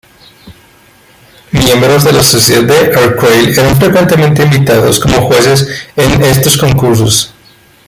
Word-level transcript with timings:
Miembros 1.51 2.03
de 2.03 2.11
la 2.13 2.23
Sociedad 2.23 2.63
de 2.63 2.91
Arcueil 2.97 3.49
eran 3.49 3.75
frecuentemente 3.77 4.41
invitados 4.41 4.99
como 4.99 5.27
jueces 5.27 5.69
en 5.95 6.23
estos 6.23 6.57
concursos. 6.57 7.31